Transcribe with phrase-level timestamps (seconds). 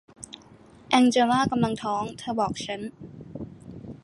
[0.89, 2.81] แองเจล่ากำลังท้อง เธอบอกฉัน